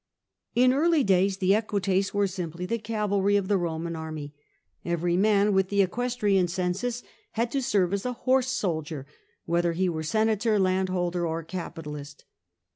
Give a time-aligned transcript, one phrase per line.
[0.55, 4.33] In early days the Equites were simply the cavalry of the Eoman army;
[4.83, 9.05] every man with the'' equestrian census,'' had to serve as a horse soldier,
[9.45, 12.25] whether he were senator, landholder, or capitalist.